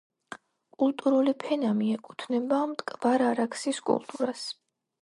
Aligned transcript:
კულტურული 0.83 1.35
ფენა 1.43 1.75
მიეკუთვნება 1.83 2.65
მტკვარ-არაქსის 2.73 3.85
კულტურას. 3.93 4.53